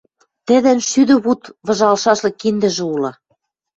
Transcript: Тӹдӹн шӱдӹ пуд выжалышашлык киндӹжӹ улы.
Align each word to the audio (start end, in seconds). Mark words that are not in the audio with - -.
Тӹдӹн 0.47 0.77
шӱдӹ 0.89 1.15
пуд 1.23 1.41
выжалышашлык 1.65 2.35
киндӹжӹ 2.41 2.83
улы. 2.93 3.11